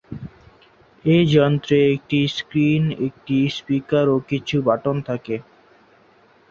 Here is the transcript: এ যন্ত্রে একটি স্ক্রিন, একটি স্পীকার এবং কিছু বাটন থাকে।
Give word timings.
এ 1.05 1.17
যন্ত্রে 1.35 1.77
একটি 1.95 2.19
স্ক্রিন, 2.29 2.83
একটি 3.07 3.37
স্পীকার 3.49 4.05
এবং 4.09 4.27
কিছু 4.29 4.55
বাটন 4.67 4.95
থাকে। 5.09 5.35